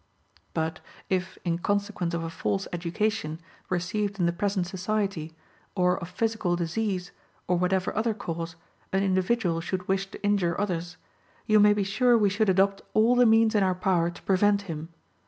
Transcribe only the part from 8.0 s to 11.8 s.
cause, an individual should wish to injure others, you may